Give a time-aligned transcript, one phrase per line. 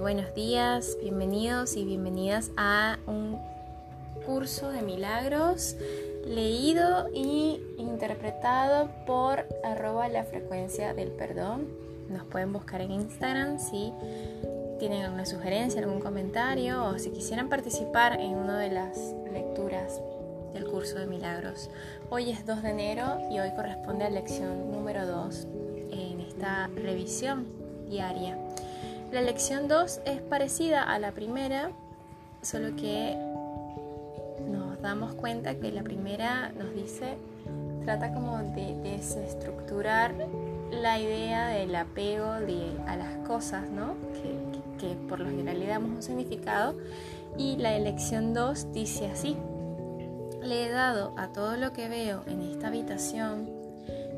[0.00, 3.38] Buenos días, bienvenidos y bienvenidas a un
[4.26, 5.74] curso de milagros
[6.26, 11.68] leído y interpretado por arroba la frecuencia del perdón.
[12.10, 13.92] Nos pueden buscar en Instagram si
[14.78, 18.98] tienen alguna sugerencia, algún comentario o si quisieran participar en una de las
[19.32, 20.00] lecturas
[20.52, 21.70] del curso de milagros.
[22.10, 25.46] Hoy es 2 de enero y hoy corresponde a lección número 2
[25.90, 27.46] en esta revisión
[27.88, 28.36] diaria.
[29.12, 31.70] La lección 2 es parecida a la primera,
[32.42, 33.16] solo que
[34.50, 37.16] nos damos cuenta que la primera nos dice,
[37.84, 40.12] trata como de desestructurar
[40.72, 43.94] la idea del apego a las cosas, ¿no?
[44.12, 46.74] Que, que por lo general le damos un significado.
[47.38, 49.36] Y la lección 2 dice así,
[50.42, 53.48] le he dado a todo lo que veo en esta habitación,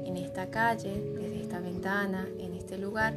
[0.05, 3.15] en esta calle, desde esta ventana, en este lugar,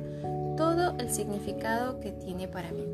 [0.61, 2.85] todo el significado que tiene para mí.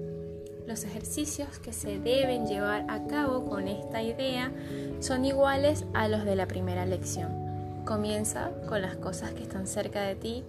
[0.65, 4.53] Los ejercicios que se deben llevar a cabo con esta idea
[5.01, 7.83] son iguales a los de la primera lección.
[7.83, 10.45] Comienza con las cosas que están cerca de ti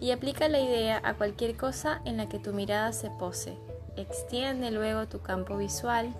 [0.00, 3.56] y aplica la idea a cualquier cosa en la que tu mirada se pose.
[3.94, 6.12] Extiende luego tu campo visual,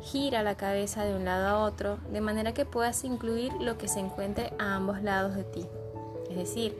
[0.00, 3.88] gira la cabeza de un lado a otro, de manera que puedas incluir lo que
[3.88, 5.66] se encuentre a ambos lados de ti.
[6.30, 6.74] Es decir,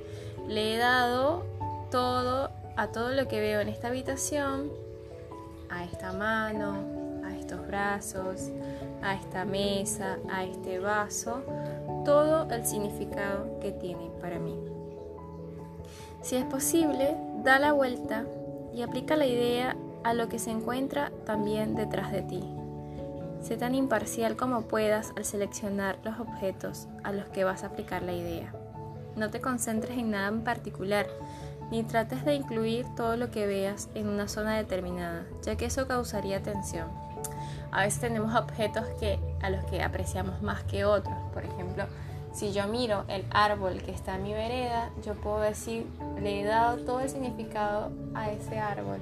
[0.49, 1.45] le he dado
[1.91, 4.71] todo a todo lo que veo en esta habitación,
[5.69, 8.51] a esta mano, a estos brazos,
[9.03, 11.43] a esta mesa, a este vaso,
[12.05, 14.59] todo el significado que tiene para mí.
[16.23, 18.25] Si es posible, da la vuelta
[18.75, 22.43] y aplica la idea a lo que se encuentra también detrás de ti.
[23.43, 28.03] Sé tan imparcial como puedas al seleccionar los objetos a los que vas a aplicar
[28.03, 28.53] la idea.
[29.17, 31.07] No te concentres en nada en particular,
[31.71, 35.87] ni trates de incluir todo lo que veas en una zona determinada, ya que eso
[35.87, 36.89] causaría tensión.
[37.71, 41.15] A veces tenemos objetos que, a los que apreciamos más que otros.
[41.33, 41.85] Por ejemplo,
[42.33, 45.87] si yo miro el árbol que está en mi vereda, yo puedo decir,
[46.21, 48.99] le he dado todo el significado a ese árbol.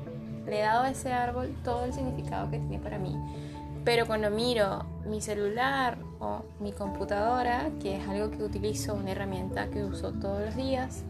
[0.46, 3.16] Le he dado a ese árbol todo el significado que tiene para mí.
[3.84, 9.68] Pero cuando miro mi celular o mi computadora, que es algo que utilizo, una herramienta
[9.68, 11.04] que uso todos los días,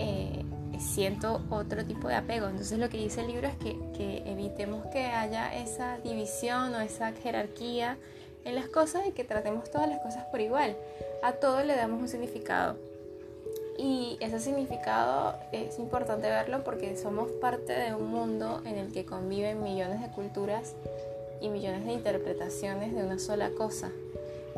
[0.00, 0.44] eh,
[0.80, 2.48] siento otro tipo de apego.
[2.48, 6.80] Entonces lo que dice el libro es que, que, evitemos que haya esa división o
[6.80, 7.98] esa jerarquía
[8.44, 10.76] en las cosas y que tratemos todas las cosas por igual.
[11.22, 12.76] A todo le damos un significado.
[13.78, 19.06] Y ese significado es importante verlo porque somos parte de un mundo en el que
[19.06, 20.74] conviven millones de culturas
[21.40, 23.90] y millones de interpretaciones de una sola cosa.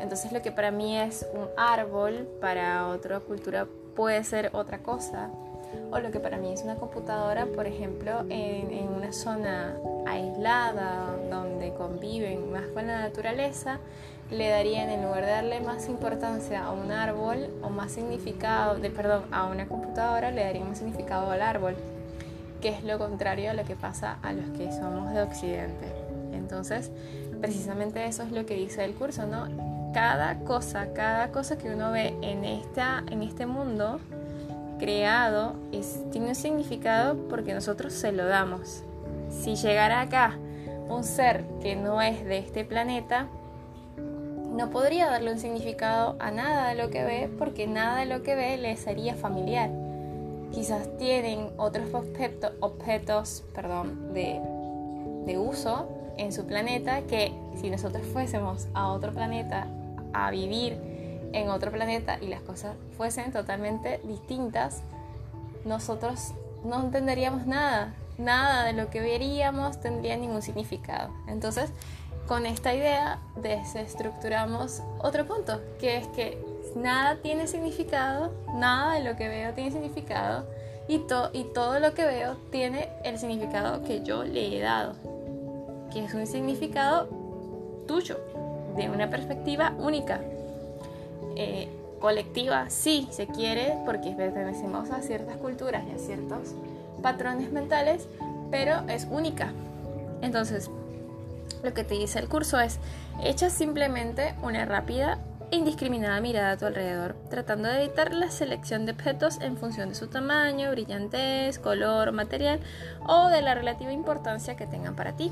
[0.03, 3.65] Entonces lo que para mí es un árbol, para otra cultura
[3.95, 5.29] puede ser otra cosa.
[5.91, 9.75] O lo que para mí es una computadora, por ejemplo, en, una zona
[10.05, 13.79] aislada donde conviven más con la naturaleza,
[14.29, 18.89] le darían en lugar de darle más importancia a un árbol o más significado, de,
[18.89, 21.75] perdón, a una computadora, le darían más significado al árbol,
[22.61, 25.87] que es lo contrario a lo que pasa a los que somos de Occidente.
[26.33, 26.91] Entonces,
[27.43, 29.49] precisamente eso es lo que dice el curso, ¿no?
[29.93, 33.99] cada cosa, cada cosa que uno ve en, esta, en este mundo
[34.79, 35.57] creado
[36.09, 38.85] tiene un significado porque nosotros se lo damos.
[39.29, 40.39] Si llegara acá
[40.87, 43.27] un ser que no es de este planeta,
[43.97, 48.23] no podría darle un significado a nada de lo que ve porque nada de lo
[48.23, 49.69] que ve le sería familiar.
[50.53, 54.39] Quizás tienen otros objetos, objetos perdón, de,
[55.25, 59.67] de uso en su planeta que si nosotros fuésemos a otro planeta
[60.13, 60.77] a vivir
[61.33, 64.81] en otro planeta y las cosas fuesen totalmente distintas,
[65.65, 71.11] nosotros no entenderíamos nada, nada de lo que veríamos tendría ningún significado.
[71.27, 71.71] Entonces,
[72.27, 76.37] con esta idea desestructuramos otro punto, que es que
[76.75, 80.45] nada tiene significado, nada de lo que veo tiene significado
[80.87, 81.01] y,
[81.33, 84.95] y todo lo que veo tiene el significado que yo le he dado,
[85.93, 87.07] que es un significado
[87.87, 88.19] tuyo,
[88.75, 90.19] de una perspectiva única.
[91.35, 91.69] Eh,
[91.99, 96.53] colectiva, sí, se quiere, porque pertenecemos a ciertas culturas y a ciertos
[97.01, 98.09] patrones mentales,
[98.51, 99.53] pero es única.
[100.21, 100.69] Entonces,
[101.63, 102.79] lo que te dice el curso es,
[103.23, 105.19] echa simplemente una rápida
[105.49, 109.87] e indiscriminada mirada a tu alrededor, tratando de evitar la selección de objetos en función
[109.87, 112.59] de su tamaño, brillantez, color, material
[113.07, 115.31] o de la relativa importancia que tengan para ti.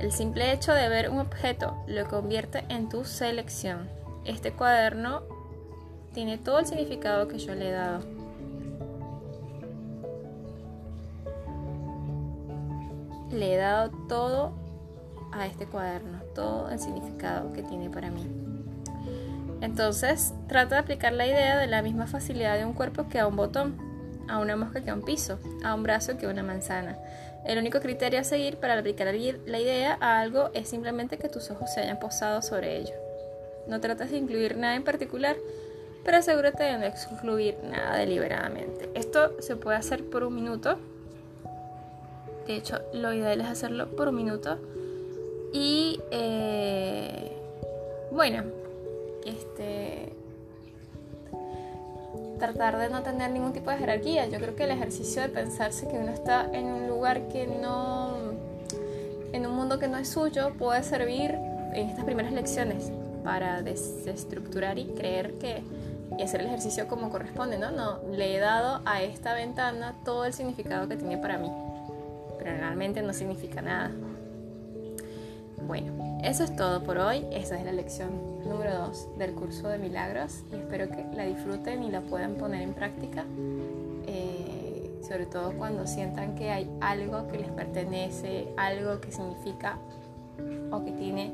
[0.00, 3.88] El simple hecho de ver un objeto lo convierte en tu selección.
[4.24, 5.22] Este cuaderno
[6.14, 8.20] tiene todo el significado que yo le he dado.
[13.30, 14.52] le he dado todo
[15.32, 18.26] a este cuaderno, todo el significado que tiene para mí.
[19.60, 23.26] Entonces, trato de aplicar la idea de la misma facilidad de un cuerpo que a
[23.26, 23.76] un botón,
[24.28, 26.96] a una mosca que a un piso, a un brazo que a una manzana.
[27.44, 31.50] El único criterio a seguir para aplicar la idea a algo es simplemente que tus
[31.50, 32.94] ojos se hayan posado sobre ello.
[33.66, 35.36] No tratas de incluir nada en particular,
[36.04, 38.90] pero asegúrate de no excluir nada deliberadamente.
[38.94, 40.78] Esto se puede hacer por un minuto.
[42.46, 44.58] De hecho, lo ideal es hacerlo por un minuto.
[45.52, 47.32] Y eh,
[48.10, 48.44] bueno,
[49.24, 50.12] este
[52.40, 54.26] tratar de no tener ningún tipo de jerarquía.
[54.26, 58.16] Yo creo que el ejercicio de pensarse que uno está en un lugar que no,
[59.32, 61.30] en un mundo que no es suyo, puede servir
[61.72, 62.90] en estas primeras lecciones
[63.22, 65.62] para desestructurar y creer que
[66.18, 67.70] y hacer el ejercicio como corresponde, ¿no?
[67.70, 71.50] No, le he dado a esta ventana todo el significado que tiene para mí,
[72.38, 73.90] pero realmente no significa nada.
[75.66, 77.26] Bueno, eso es todo por hoy.
[77.30, 78.10] Esa es la lección
[78.44, 82.62] número 2 del curso de milagros y espero que la disfruten y la puedan poner
[82.62, 83.24] en práctica.
[84.06, 89.78] Eh, sobre todo cuando sientan que hay algo que les pertenece, algo que significa
[90.70, 91.32] o que tiene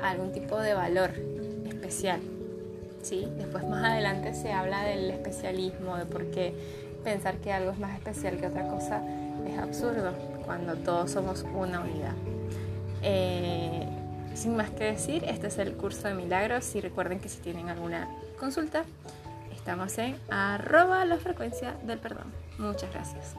[0.00, 1.10] algún tipo de valor
[1.66, 2.20] especial.
[3.02, 3.28] ¿sí?
[3.36, 6.54] Después más adelante se habla del especialismo, de por qué
[7.02, 9.02] pensar que algo es más especial que otra cosa
[9.46, 10.12] es absurdo
[10.44, 12.14] cuando todos somos una unidad.
[13.02, 13.86] Eh,
[14.34, 17.68] sin más que decir, este es el curso de milagros y recuerden que si tienen
[17.68, 18.08] alguna
[18.38, 18.84] consulta,
[19.54, 22.32] estamos en arroba la frecuencia del perdón.
[22.58, 23.34] Muchas gracias.